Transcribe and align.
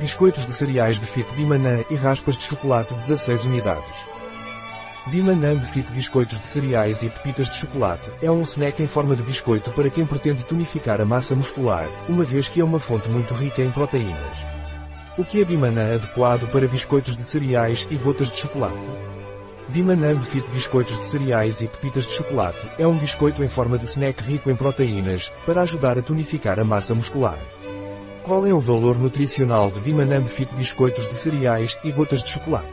biscoitos 0.00 0.46
de 0.46 0.52
cereais 0.54 0.98
Befit 0.98 1.30
Bimanã 1.34 1.84
e 1.90 1.94
raspas 1.94 2.34
de 2.34 2.44
chocolate 2.44 2.94
16 2.94 3.44
unidades. 3.44 3.84
Bimanã 5.08 5.54
Befit 5.54 5.92
Biscoitos 5.92 6.40
de 6.40 6.46
cereais 6.46 7.02
e 7.02 7.10
pepitas 7.10 7.50
de 7.50 7.58
chocolate 7.58 8.10
é 8.22 8.30
um 8.30 8.40
snack 8.40 8.82
em 8.82 8.86
forma 8.86 9.14
de 9.14 9.22
biscoito 9.22 9.70
para 9.72 9.90
quem 9.90 10.06
pretende 10.06 10.42
tonificar 10.46 11.02
a 11.02 11.04
massa 11.04 11.36
muscular, 11.36 11.86
uma 12.08 12.24
vez 12.24 12.48
que 12.48 12.62
é 12.62 12.64
uma 12.64 12.80
fonte 12.80 13.10
muito 13.10 13.34
rica 13.34 13.62
em 13.62 13.70
proteínas. 13.70 14.38
O 15.18 15.24
que 15.24 15.42
é 15.42 15.44
Bimanã 15.44 15.96
adequado 15.96 16.50
para 16.50 16.66
biscoitos 16.66 17.14
de 17.14 17.22
cereais 17.22 17.86
e 17.90 17.96
gotas 17.96 18.30
de 18.30 18.38
chocolate? 18.38 18.88
Bimanã 19.68 20.14
Befit 20.14 20.50
Biscoitos 20.50 20.96
de 20.98 21.04
cereais 21.04 21.60
e 21.60 21.68
pepitas 21.68 22.06
de 22.06 22.14
chocolate 22.14 22.66
é 22.78 22.86
um 22.86 22.96
biscoito 22.96 23.44
em 23.44 23.48
forma 23.50 23.76
de 23.76 23.84
snack 23.84 24.22
rico 24.22 24.50
em 24.50 24.56
proteínas, 24.56 25.30
para 25.44 25.60
ajudar 25.60 25.98
a 25.98 26.02
tonificar 26.02 26.58
a 26.58 26.64
massa 26.64 26.94
muscular. 26.94 27.38
Qual 28.22 28.46
é 28.46 28.52
o 28.52 28.60
valor 28.60 28.98
nutricional 28.98 29.70
de 29.70 29.80
Bimanã 29.80 30.20
Befit 30.20 30.54
Biscoitos 30.54 31.08
de 31.08 31.16
cereais 31.16 31.76
e 31.82 31.90
gotas 31.90 32.22
de 32.22 32.28
chocolate? 32.28 32.68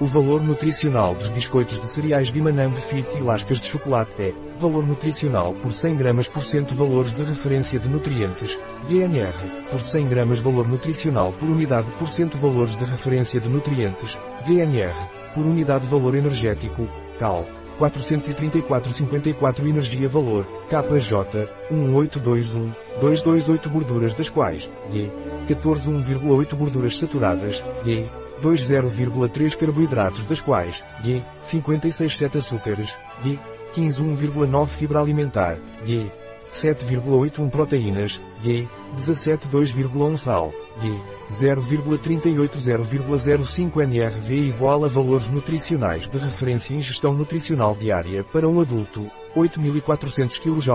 O 0.00 0.06
valor 0.06 0.42
nutricional 0.42 1.14
dos 1.14 1.28
biscoitos 1.28 1.80
de 1.80 1.86
cereais 1.86 2.30
Bimanam 2.32 2.72
Fit 2.72 3.16
e 3.16 3.22
lascas 3.22 3.60
de 3.60 3.68
chocolate 3.68 4.12
é 4.20 4.34
Valor 4.60 4.84
nutricional 4.86 5.54
por 5.54 5.72
100 5.72 5.96
gramas 5.96 6.28
por 6.28 6.42
cento 6.42 6.74
Valores 6.74 7.12
de 7.12 7.22
referência 7.22 7.78
de 7.78 7.88
nutrientes 7.88 8.58
VNR 8.88 9.68
Por 9.70 9.80
100 9.80 10.08
gramas 10.08 10.40
Valor 10.40 10.68
nutricional 10.68 11.32
por 11.32 11.48
unidade 11.48 11.90
por 11.98 12.08
cento 12.08 12.36
Valores 12.36 12.76
de 12.76 12.84
referência 12.84 13.40
de 13.40 13.48
nutrientes 13.48 14.18
VNR 14.44 15.32
Por 15.32 15.46
unidade 15.46 15.86
Valor 15.86 16.16
energético 16.16 16.88
Cal 17.18 17.46
434,54 17.78 19.66
Energia 19.68 20.08
Valor 20.08 20.46
KJ 20.68 21.48
1821 21.70 22.72
228 23.00 23.68
Gorduras 23.68 24.14
das 24.14 24.28
quais 24.28 24.70
G 24.90 25.10
14,1,8 25.48 26.54
Gorduras 26.56 26.96
saturadas 26.96 27.62
G 27.84 28.08
20,3 28.42 29.56
carboidratos 29.56 30.24
das 30.26 30.40
quais, 30.40 30.82
G, 31.02 31.22
56,7 31.44 32.38
açúcares, 32.38 32.96
G, 33.22 33.38
15,1,9 33.74 34.66
fibra 34.68 35.00
alimentar, 35.00 35.58
G, 35.84 36.10
7,81 36.56 37.50
proteínas, 37.50 38.22
G, 38.42 38.66
17,2,1 38.96 40.16
sal, 40.16 40.50
G, 40.80 40.88
0,38 41.30 43.82
NRV 43.82 44.34
igual 44.34 44.82
a 44.84 44.88
valores 44.88 45.28
nutricionais 45.28 46.08
de 46.08 46.16
referência 46.16 46.72
ingestão 46.72 47.12
nutricional 47.12 47.74
diária 47.74 48.24
para 48.24 48.48
um 48.48 48.58
adulto, 48.60 49.10
8.400 49.36 50.40
kJ, 50.40 50.70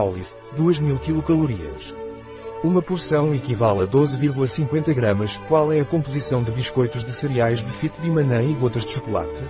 2.000 0.56 1.00
kcal. 1.00 1.48
Uma 2.64 2.82
porção 2.82 3.34
equivale 3.34 3.82
a 3.82 3.88
12,50 3.88 4.94
gramas. 4.94 5.36
Qual 5.48 5.74
é 5.74 5.80
a 5.80 5.86
composição 5.86 6.44
de 6.44 6.52
biscoitos 6.52 7.04
de 7.04 7.12
cereais 7.12 7.64
de 7.64 7.72
fit 7.72 8.00
de 8.00 8.12
manã 8.12 8.44
e 8.44 8.54
gotas 8.54 8.86
de 8.86 8.92
chocolate? 8.92 9.42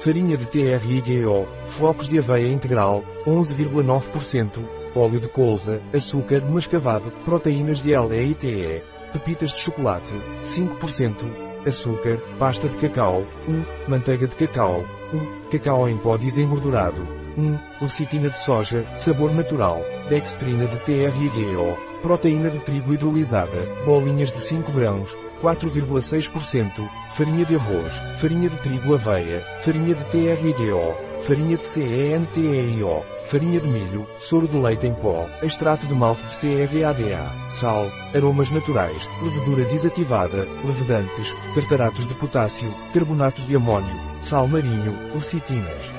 Farinha 0.00 0.36
de 0.36 0.44
TRIGO, 0.44 1.48
flocos 1.66 2.06
de 2.06 2.18
aveia 2.18 2.48
integral, 2.48 3.02
11,9%, 3.26 4.75
óleo 4.98 5.20
de 5.20 5.28
colza, 5.28 5.82
açúcar 5.94 6.42
mascavado, 6.42 7.10
proteínas 7.24 7.80
de 7.80 7.98
LEITE, 7.98 8.82
pepitas 9.12 9.52
de 9.52 9.60
chocolate, 9.60 10.12
5%, 10.42 11.24
açúcar, 11.66 12.18
pasta 12.38 12.68
de 12.68 12.76
cacau, 12.78 13.24
1, 13.46 13.88
manteiga 13.88 14.26
de 14.26 14.34
cacau, 14.34 14.84
1, 15.12 15.50
cacau 15.50 15.88
em 15.88 15.98
pó 15.98 16.16
desengordurado, 16.16 17.06
1, 17.36 17.58
lecitina 17.80 18.30
de 18.30 18.38
soja, 18.38 18.84
sabor 18.98 19.32
natural, 19.32 19.82
dextrina 20.08 20.66
de 20.66 20.76
TRIGO, 20.78 21.76
proteína 22.02 22.50
de 22.50 22.60
trigo 22.60 22.94
hidrolisada, 22.94 23.66
bolinhas 23.84 24.32
de 24.32 24.40
5 24.40 24.72
grãos, 24.72 25.16
4,6%, 25.42 26.88
farinha 27.16 27.44
de 27.44 27.56
arroz, 27.56 27.92
farinha 28.20 28.48
de 28.48 28.56
trigo 28.58 28.94
aveia, 28.94 29.44
farinha 29.64 29.94
de 29.94 30.04
TRGO, 30.04 31.22
farinha 31.22 31.56
de 31.56 31.66
CENTEIO, 31.66 33.15
farinha 33.26 33.60
de 33.60 33.68
milho, 33.68 34.06
soro 34.18 34.46
de 34.46 34.56
leite 34.56 34.86
em 34.86 34.94
pó, 34.94 35.28
extrato 35.42 35.86
de 35.86 35.94
malte 35.94 36.22
de 36.22 36.34
CEVADA, 36.34 37.28
sal, 37.50 37.90
aromas 38.14 38.50
naturais, 38.50 39.08
levedura 39.22 39.64
desativada, 39.64 40.46
levedantes, 40.64 41.34
tartaratos 41.54 42.06
de 42.06 42.14
potássio, 42.14 42.72
carbonatos 42.94 43.44
de 43.46 43.56
amônio, 43.56 43.96
sal 44.20 44.46
marinho, 44.46 44.96
lecitinas. 45.14 45.94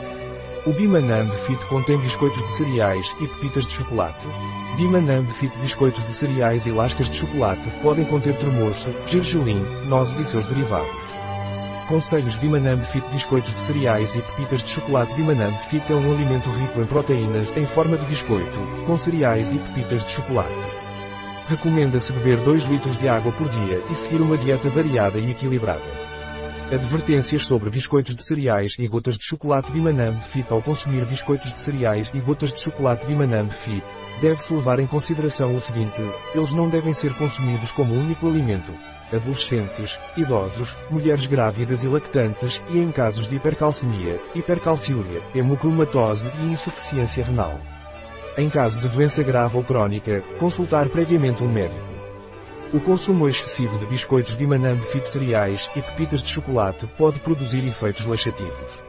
O 0.66 0.74
Bimanamb 0.74 1.32
Fit 1.46 1.66
contém 1.68 1.98
biscoitos 1.98 2.44
de 2.44 2.52
cereais 2.54 3.16
e 3.22 3.28
pepitas 3.28 3.66
de 3.66 3.72
chocolate. 3.72 4.28
Bimanamb 4.76 5.26
Fit 5.34 5.56
biscoitos 5.60 6.04
de 6.06 6.12
cereais 6.12 6.66
e 6.66 6.72
lascas 6.72 7.10
de 7.10 7.18
chocolate 7.18 7.70
podem 7.82 8.06
conter 8.06 8.38
tremoço, 8.38 8.90
gergelim, 9.06 9.62
nozes 9.86 10.20
e 10.20 10.26
seus 10.26 10.48
derivados. 10.48 11.07
Conselhos 11.88 12.36
Bimanamb 12.36 12.84
Fit 12.84 13.08
biscoitos 13.14 13.54
de 13.54 13.62
cereais 13.62 14.14
e 14.14 14.22
pepitas 14.22 14.62
de 14.62 14.72
chocolate 14.72 15.14
Bimanamb 15.14 15.56
Fit 15.70 15.90
é 15.90 15.96
um 15.96 16.14
alimento 16.14 16.50
rico 16.50 16.82
em 16.82 16.86
proteínas 16.86 17.50
em 17.56 17.66
forma 17.66 17.98
de 17.98 18.06
biscoito, 18.08 18.60
com 18.86 18.98
cereais 18.98 19.54
e 19.54 19.58
pepitas 19.58 20.04
de 20.04 20.10
chocolate. 20.10 20.52
Recomenda-se 21.48 22.12
beber 22.12 22.40
2 22.42 22.66
litros 22.66 22.98
de 22.98 23.08
água 23.08 23.32
por 23.32 23.48
dia 23.48 23.82
e 23.90 23.96
seguir 23.96 24.22
uma 24.22 24.38
dieta 24.38 24.70
variada 24.70 25.18
e 25.18 25.32
equilibrada. 25.32 25.80
Advertências 26.70 27.44
sobre 27.44 27.70
biscoitos 27.70 28.18
de 28.18 28.26
cereais 28.26 28.76
e 28.78 28.86
gotas 28.86 29.18
de 29.18 29.24
chocolate 29.24 29.72
Bimanam 29.72 30.20
Fit 30.20 30.52
Ao 30.52 30.62
consumir 30.62 31.06
biscoitos 31.06 31.54
de 31.54 31.60
cereais 31.60 32.12
e 32.14 32.20
gotas 32.20 32.54
de 32.54 32.62
chocolate 32.62 33.06
Bimanam 33.06 33.50
Fit, 33.50 33.86
deve-se 34.22 34.54
levar 34.54 34.80
em 34.80 34.88
consideração 34.88 35.56
o 35.56 35.62
seguinte, 35.62 36.02
eles 36.34 36.52
não 36.52 36.70
devem 36.70 36.94
ser 36.94 37.14
consumidos 37.16 37.72
como 37.72 37.94
único 37.94 38.28
alimento. 38.28 38.74
Adolescentes, 39.12 39.98
idosos, 40.18 40.76
mulheres 40.90 41.26
grávidas 41.26 41.84
e 41.84 41.88
lactantes 41.88 42.62
e 42.70 42.80
em 42.80 42.92
casos 42.92 43.28
de 43.28 43.38
hipercalcemia, 43.38 44.20
hipercalciúria, 44.36 45.22
hemocromatose 45.34 46.30
e 46.42 46.48
insuficiência 46.48 47.24
renal. 47.24 47.58
Em 48.38 48.50
caso 48.50 48.80
de 48.80 48.90
doença 48.90 49.24
grave 49.24 49.56
ou 49.56 49.64
crónica, 49.64 50.22
consultar 50.38 50.90
previamente 50.90 51.44
um 51.44 51.50
médico. 51.50 51.88
O 52.74 52.82
consumo 52.82 53.30
excessivo 53.30 53.80
de 53.80 53.86
biscoitos 53.86 54.36
de 54.36 54.46
manambe 54.46 54.86
fit 54.88 55.10
cereais 55.10 55.72
e 55.74 55.82
pepitas 55.82 56.22
de 56.22 56.30
chocolate 56.30 56.86
pode 56.98 57.20
produzir 57.22 57.66
efeitos 57.66 58.06
laxativos. 58.06 58.84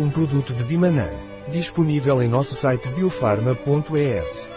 Um 0.00 0.10
produto 0.10 0.52
de 0.52 0.64
Bimanã, 0.64 1.08
disponível 1.48 2.20
em 2.20 2.28
nosso 2.28 2.56
site 2.56 2.88
biofarma.es. 2.88 4.53